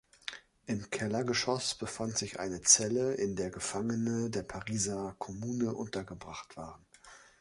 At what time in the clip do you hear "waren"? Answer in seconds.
6.57-6.83